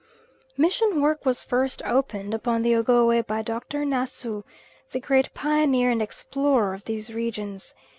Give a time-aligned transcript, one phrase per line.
[0.57, 3.85] Mission work was first opened upon the Ogowe by Dr.
[3.85, 4.41] Nassau,
[4.93, 7.75] the great pioneer and explorer of these regions.